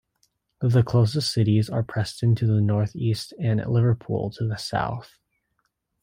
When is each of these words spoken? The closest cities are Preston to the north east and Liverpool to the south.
The 0.61 0.81
closest 0.81 1.31
cities 1.31 1.69
are 1.69 1.83
Preston 1.83 2.33
to 2.37 2.47
the 2.47 2.59
north 2.59 2.95
east 2.95 3.35
and 3.39 3.63
Liverpool 3.67 4.31
to 4.31 4.47
the 4.47 4.57
south. 4.57 5.19